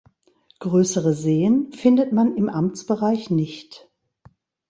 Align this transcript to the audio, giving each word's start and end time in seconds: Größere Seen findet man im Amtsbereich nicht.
Größere 0.57 1.13
Seen 1.13 1.73
findet 1.73 2.11
man 2.11 2.35
im 2.35 2.49
Amtsbereich 2.49 3.29
nicht. 3.29 3.87